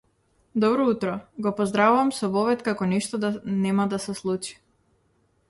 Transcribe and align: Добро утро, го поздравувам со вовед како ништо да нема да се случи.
Добро 0.61 0.85
утро, 0.93 1.11
го 1.47 1.51
поздравувам 1.59 2.09
со 2.21 2.31
вовед 2.37 2.65
како 2.69 2.89
ништо 2.95 3.21
да 3.27 3.33
нема 3.67 3.87
да 3.95 4.01
се 4.09 4.19
случи. 4.23 4.59